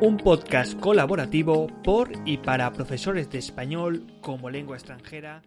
Un 0.00 0.18
podcast 0.18 0.78
colaborativo 0.78 1.68
por 1.82 2.10
y 2.24 2.38
para 2.38 2.72
profesores 2.72 3.30
de 3.30 3.38
español 3.38 4.06
como 4.20 4.50
lengua 4.50 4.76
extranjera. 4.76 5.42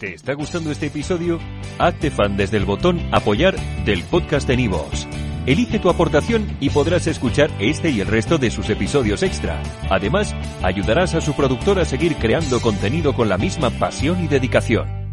¿Te 0.00 0.14
está 0.14 0.34
gustando 0.34 0.72
este 0.72 0.86
episodio? 0.86 1.38
Hazte 1.78 2.10
fan 2.10 2.36
desde 2.36 2.56
el 2.56 2.64
botón 2.64 3.00
apoyar 3.12 3.56
del 3.84 4.02
podcast 4.04 4.48
de 4.48 4.56
Nivos. 4.56 5.06
Elige 5.46 5.78
tu 5.78 5.88
aportación 5.88 6.56
y 6.58 6.70
podrás 6.70 7.06
escuchar 7.06 7.50
este 7.60 7.90
y 7.90 8.00
el 8.00 8.08
resto 8.08 8.38
de 8.38 8.50
sus 8.50 8.68
episodios 8.70 9.22
extra. 9.22 9.62
Además, 9.90 10.34
ayudarás 10.62 11.14
a 11.14 11.20
su 11.20 11.34
productor 11.34 11.78
a 11.78 11.84
seguir 11.84 12.16
creando 12.16 12.60
contenido 12.60 13.14
con 13.14 13.28
la 13.28 13.38
misma 13.38 13.70
pasión 13.70 14.24
y 14.24 14.26
dedicación. 14.26 15.03